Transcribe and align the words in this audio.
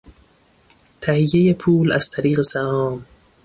تهیهی 1.01 1.53
پول 1.53 1.91
از 1.91 2.09
طریق 2.09 2.41
سهام 2.41 3.05